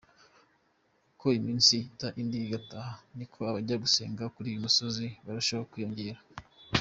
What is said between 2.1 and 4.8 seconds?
indi igataha niko abajya gusengera kuri uyu